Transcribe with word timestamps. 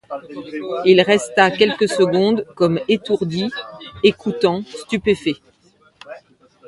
Il 0.83 0.99
resta 0.99 1.51
quelques 1.51 1.87
secondes 1.87 2.43
comme 2.55 2.79
étourdi; 2.87 3.51
écoutant, 4.03 4.63
stupéfait. 4.65 5.35